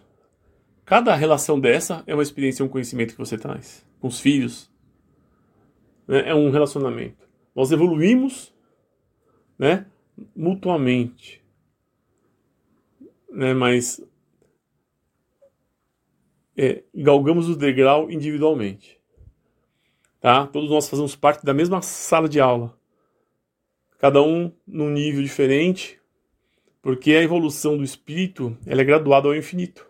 Cada 0.85 1.15
relação 1.15 1.59
dessa 1.59 2.03
é 2.05 2.13
uma 2.13 2.23
experiência, 2.23 2.63
um 2.63 2.69
conhecimento 2.69 3.13
que 3.13 3.19
você 3.19 3.38
traz. 3.38 3.85
Com 4.00 4.07
os 4.07 4.19
filhos. 4.19 4.71
Né? 6.07 6.29
É 6.29 6.35
um 6.35 6.50
relacionamento. 6.51 7.27
Nós 7.55 7.71
evoluímos 7.71 8.53
né? 9.57 9.85
mutuamente. 10.35 11.43
né, 13.29 13.53
mas 13.53 14.03
é, 16.58 16.84
galgamos 16.93 17.50
o 17.50 17.55
degrau 17.55 18.12
individualmente. 18.12 19.00
Tá? 20.20 20.46
Todos 20.48 20.70
nós 20.70 20.88
fazemos 20.88 21.15
parte 21.15 21.46
da 21.46 21.53
mesma 21.53 21.81
sala 21.81 22.29
de 22.29 22.39
aula. 22.39 22.77
Cada 23.98 24.22
um 24.22 24.51
num 24.67 24.89
nível 24.89 25.22
diferente, 25.22 26.00
porque 26.81 27.12
a 27.13 27.24
evolução 27.24 27.77
do 27.77 27.84
espírito 27.84 28.58
ela 28.65 28.81
é 28.81 28.84
graduada 28.84 29.27
ao 29.27 29.36
infinito. 29.36 29.86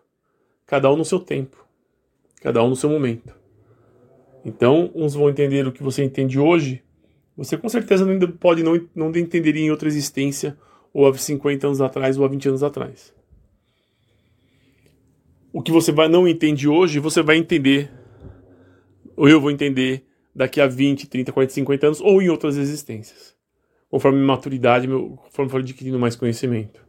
Cada 0.66 0.92
um 0.92 0.98
no 0.98 1.06
seu 1.06 1.20
tempo. 1.20 1.66
Cada 2.42 2.64
um 2.64 2.70
no 2.70 2.76
seu 2.76 2.90
momento. 2.90 3.36
Então, 4.44 4.92
uns 4.96 5.14
vão 5.14 5.30
entender 5.30 5.68
o 5.68 5.72
que 5.72 5.84
você 5.84 6.04
entende 6.04 6.40
hoje, 6.40 6.84
você 7.38 7.58
com 7.58 7.70
certeza 7.70 8.10
ainda 8.10 8.28
pode 8.28 8.64
não, 8.64 8.80
não 8.94 9.16
entender 9.16 9.56
em 9.56 9.72
outra 9.72 9.88
existência, 9.88 10.58
ou 10.94 11.08
há 11.08 11.14
50 11.14 11.68
anos 11.68 11.82
atrás, 11.82 12.18
ou 12.18 12.26
há 12.26 12.28
20 12.28 12.50
anos 12.50 12.64
atrás. 12.64 13.14
O 15.54 15.62
que 15.62 15.72
você 15.72 15.92
vai, 15.92 16.08
não 16.08 16.28
entende 16.28 16.68
hoje, 16.68 17.00
você 17.00 17.22
vai 17.22 17.36
entender, 17.36 17.92
ou 19.18 19.28
eu 19.28 19.42
vou 19.42 19.52
entender 19.52 20.06
daqui 20.34 20.62
a 20.62 20.68
20, 20.68 21.08
30, 21.08 21.32
40, 21.32 21.54
50 21.54 21.88
anos, 21.88 22.02
ou 22.02 22.22
em 22.22 22.30
outras 22.30 22.56
existências. 22.56 23.36
Conforme 23.90 24.18
minha 24.18 24.28
maturidade, 24.28 24.88
meu, 24.88 25.18
conforme 25.18 25.48
eu 25.48 25.52
for 25.52 25.60
adquirindo 25.60 26.00
mais 26.00 26.16
conhecimento. 26.16 26.82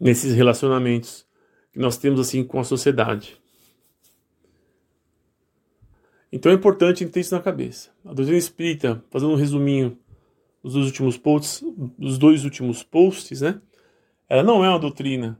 Nesses 0.00 0.34
relacionamentos 0.34 1.26
que 1.70 1.78
nós 1.78 1.98
temos 1.98 2.18
assim 2.18 2.42
com 2.42 2.58
a 2.58 2.64
sociedade. 2.64 3.38
Então 6.32 6.50
é 6.50 6.54
importante 6.54 7.04
ter 7.06 7.20
isso 7.20 7.34
na 7.34 7.42
cabeça. 7.42 7.90
A 8.04 8.14
doutrina 8.14 8.38
espírita, 8.38 9.04
fazendo 9.10 9.32
um 9.32 9.36
resuminho 9.36 9.98
dos 10.62 10.72
dois 10.72 10.86
últimos 10.86 11.18
posts, 11.18 11.62
dos 11.98 12.16
dois 12.16 12.44
últimos 12.44 12.82
posts, 12.82 13.42
né? 13.42 13.60
Ela 14.28 14.42
não 14.42 14.64
é 14.64 14.68
uma 14.68 14.78
doutrina 14.78 15.38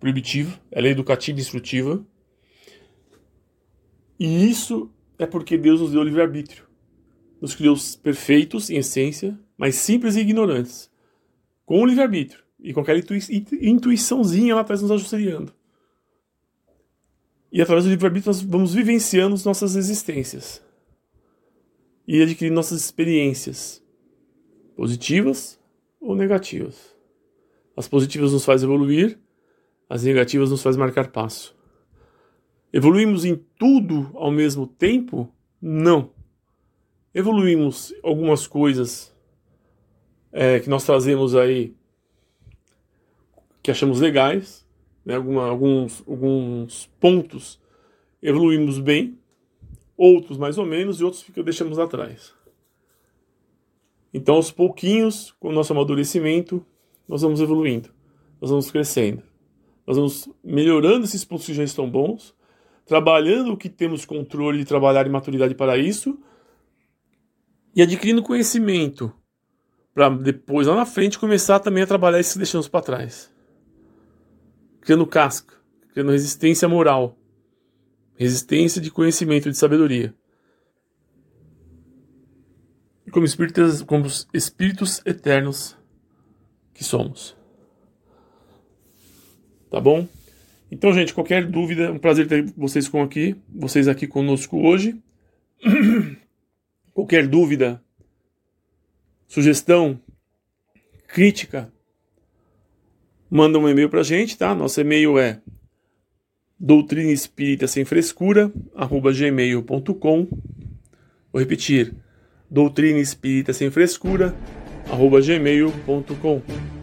proibitiva, 0.00 0.58
ela 0.72 0.88
é 0.88 0.90
educativa 0.90 1.38
e 1.38 1.42
instrutiva. 1.42 2.04
E 4.18 4.50
isso 4.50 4.90
é 5.18 5.26
porque 5.26 5.56
Deus 5.56 5.80
nos 5.80 5.92
deu 5.92 6.02
livre-arbítrio. 6.02 6.64
Nos 7.40 7.54
criou 7.54 7.76
perfeitos 8.02 8.70
em 8.70 8.76
essência, 8.76 9.38
mas 9.56 9.76
simples 9.76 10.16
e 10.16 10.20
ignorantes. 10.20 10.90
Com 11.64 11.82
o 11.82 11.86
livre-arbítrio 11.86 12.42
e 12.58 12.72
com 12.72 12.80
aquela 12.80 13.00
intuiçãozinha 13.60 14.54
lá 14.54 14.62
atrás 14.62 14.82
nos 14.82 14.90
auxiliando. 14.90 15.54
E 17.52 17.60
através 17.60 17.84
do 17.84 17.90
livre-arbítrio 17.90 18.32
nós 18.32 18.42
vamos 18.42 18.74
vivenciando 18.74 19.36
nossas 19.44 19.76
existências 19.76 20.62
e 22.06 22.22
adquirindo 22.22 22.54
nossas 22.54 22.80
experiências, 22.80 23.82
positivas 24.74 25.60
ou 26.00 26.14
negativas. 26.14 26.94
As 27.76 27.88
positivas 27.88 28.32
nos 28.32 28.44
fazem 28.44 28.68
evoluir, 28.68 29.18
as 29.90 30.04
negativas 30.04 30.50
nos 30.52 30.62
fazem 30.62 30.78
marcar 30.78 31.08
passo. 31.08 31.52
Evoluímos 32.72 33.24
em 33.24 33.34
tudo 33.58 34.08
ao 34.14 34.30
mesmo 34.30 34.64
tempo? 34.64 35.28
Não. 35.60 36.12
Evoluímos 37.12 37.92
algumas 38.00 38.46
coisas 38.46 39.12
é, 40.30 40.60
que 40.60 40.70
nós 40.70 40.84
trazemos 40.84 41.34
aí 41.34 41.74
que 43.60 43.72
achamos 43.72 43.98
legais, 43.98 44.64
né, 45.04 45.16
alguma, 45.16 45.48
alguns, 45.48 46.04
alguns 46.06 46.86
pontos 47.00 47.60
evoluímos 48.22 48.78
bem, 48.78 49.18
outros 49.96 50.38
mais 50.38 50.56
ou 50.56 50.64
menos 50.64 51.00
e 51.00 51.04
outros 51.04 51.24
que 51.24 51.42
deixamos 51.42 51.80
atrás. 51.80 52.32
Então, 54.14 54.36
aos 54.36 54.52
pouquinhos, 54.52 55.32
com 55.40 55.48
o 55.48 55.52
nosso 55.52 55.72
amadurecimento, 55.72 56.64
nós 57.08 57.22
vamos 57.22 57.40
evoluindo, 57.40 57.90
nós 58.40 58.50
vamos 58.50 58.70
crescendo, 58.70 59.22
nós 59.90 59.96
vamos 59.96 60.28
melhorando 60.42 61.04
esses 61.04 61.24
pontos 61.24 61.46
que 61.46 61.54
já 61.54 61.64
estão 61.64 61.90
bons, 61.90 62.34
trabalhando 62.86 63.52
o 63.52 63.56
que 63.56 63.68
temos 63.68 64.04
controle 64.04 64.58
de 64.58 64.64
trabalhar 64.64 65.06
e 65.06 65.10
maturidade 65.10 65.54
para 65.54 65.76
isso, 65.76 66.18
e 67.74 67.82
adquirindo 67.82 68.22
conhecimento 68.22 69.12
para 69.92 70.08
depois, 70.08 70.66
lá 70.66 70.76
na 70.76 70.86
frente, 70.86 71.18
começar 71.18 71.58
também 71.58 71.82
a 71.82 71.86
trabalhar 71.86 72.20
esses 72.20 72.36
deixamos 72.36 72.68
para 72.68 72.82
trás 72.82 73.30
criando 74.80 75.06
casca, 75.06 75.54
criando 75.92 76.12
resistência 76.12 76.68
moral, 76.68 77.18
resistência 78.14 78.80
de 78.80 78.90
conhecimento, 78.90 79.50
de 79.50 79.56
sabedoria. 79.56 80.14
E 83.06 83.10
como 83.10 83.26
espíritos, 83.26 83.82
como 83.82 84.06
espíritos 84.32 85.02
eternos 85.04 85.76
que 86.72 86.84
somos. 86.84 87.36
Tá 89.70 89.80
bom? 89.80 90.06
Então, 90.70 90.92
gente, 90.92 91.14
qualquer 91.14 91.46
dúvida, 91.46 91.92
um 91.92 91.98
prazer 91.98 92.26
ter 92.26 92.44
vocês 92.56 92.88
com 92.88 93.02
aqui, 93.02 93.36
vocês 93.48 93.88
aqui 93.88 94.06
conosco 94.06 94.58
hoje. 94.58 94.96
qualquer 96.92 97.26
dúvida, 97.26 97.82
sugestão, 99.26 100.00
crítica, 101.08 101.72
manda 103.30 103.58
um 103.58 103.68
e-mail 103.68 103.88
pra 103.88 104.02
gente, 104.02 104.36
tá? 104.36 104.54
Nosso 104.54 104.80
e-mail 104.80 105.18
é 105.18 105.40
doutrina 106.58 107.10
espírita 107.10 107.66
sem 107.66 107.84
frescura, 107.84 108.52
arroba 108.74 109.12
gmail.com. 109.12 110.28
Vou 111.32 111.40
repetir, 111.40 111.94
doutrina 112.50 112.98
espírita 112.98 113.52
sem 113.52 113.70
frescura, 113.70 114.34
arroba 114.90 115.20
gmail.com. 115.20 116.79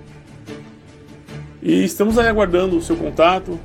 E 1.68 1.84
estamos 1.84 2.18
aí 2.18 2.30
aguardando 2.30 2.78
o 2.78 2.82
seu 2.82 2.96
contato 2.96 3.60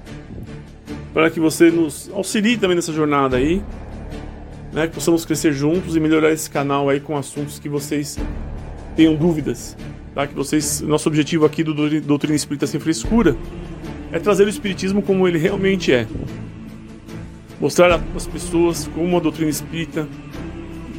para 1.14 1.30
que 1.30 1.38
você 1.38 1.70
nos 1.70 2.10
auxilie 2.12 2.56
também 2.56 2.74
nessa 2.74 2.92
jornada 2.92 3.36
aí, 3.36 3.62
né? 4.72 4.88
Que 4.88 4.94
possamos 4.94 5.24
crescer 5.24 5.52
juntos 5.52 5.94
e 5.94 6.00
melhorar 6.00 6.32
esse 6.32 6.50
canal 6.50 6.88
aí 6.88 6.98
com 6.98 7.16
assuntos 7.16 7.60
que 7.60 7.68
vocês 7.68 8.18
tenham 8.96 9.14
dúvidas. 9.14 9.76
Tá? 10.16 10.26
Que 10.26 10.34
vocês, 10.34 10.80
nosso 10.80 11.08
objetivo 11.08 11.46
aqui 11.46 11.62
do 11.62 12.00
Doutrina 12.00 12.34
Espírita 12.34 12.66
Sem 12.66 12.80
Frescura 12.80 13.36
é 14.10 14.18
trazer 14.18 14.46
o 14.46 14.50
Espiritismo 14.50 15.00
como 15.00 15.28
ele 15.28 15.38
realmente 15.38 15.92
é. 15.92 16.08
Mostrar 17.60 18.00
às 18.16 18.26
pessoas 18.26 18.90
como 18.96 19.16
a 19.16 19.20
doutrina 19.20 19.48
espírita 19.48 20.08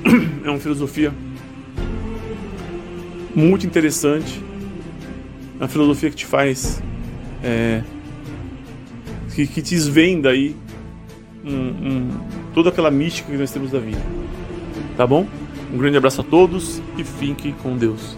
é 0.45 0.49
uma 0.49 0.57
filosofia 0.57 1.13
muito 3.35 3.65
interessante, 3.65 4.41
é 5.59 5.63
uma 5.63 5.67
filosofia 5.67 6.09
que 6.09 6.15
te 6.15 6.25
faz. 6.25 6.81
É, 7.43 7.83
que, 9.35 9.45
que 9.47 9.61
desvenda 9.61 10.29
aí 10.29 10.55
um, 11.43 11.51
um, 11.51 12.09
toda 12.53 12.69
aquela 12.69 12.89
mística 12.89 13.31
que 13.31 13.37
nós 13.37 13.51
temos 13.51 13.71
da 13.71 13.79
vida. 13.79 14.01
Tá 14.95 15.05
bom? 15.05 15.27
Um 15.73 15.77
grande 15.77 15.97
abraço 15.97 16.21
a 16.21 16.23
todos 16.23 16.81
e 16.97 17.03
fique 17.03 17.51
com 17.63 17.75
Deus. 17.75 18.17